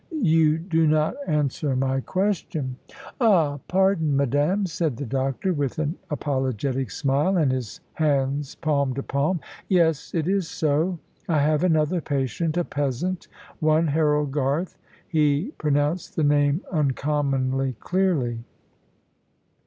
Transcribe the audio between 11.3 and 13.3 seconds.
have another patient, a peasant